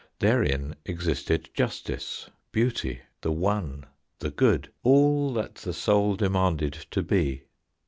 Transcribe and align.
Therein 0.17 0.77
existed 0.83 1.51
justice, 1.53 2.27
beauty 2.51 3.01
the 3.21 3.31
one, 3.31 3.85
the 4.17 4.31
good, 4.31 4.71
all 4.81 5.31
that 5.33 5.53
the 5.53 5.73
soul 5.73 6.15
demanded 6.15 6.73
to 6.89 7.03
be. 7.03 7.43